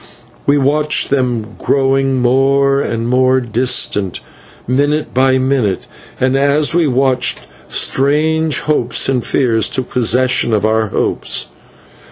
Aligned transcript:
We 0.47 0.57
watched 0.57 1.11
them 1.11 1.55
growing 1.59 2.23
more 2.23 2.81
and 2.81 3.07
more 3.07 3.39
distinct 3.39 4.19
minute 4.67 5.13
by 5.13 5.37
minute, 5.37 5.85
and, 6.19 6.35
as 6.35 6.73
we 6.73 6.87
watched, 6.87 7.41
strange 7.69 8.61
hopes 8.61 9.07
and 9.07 9.23
fears 9.23 9.69
took 9.69 9.91
possession 9.91 10.53
of 10.53 10.65
our 10.65 10.87
hearts. 10.87 11.49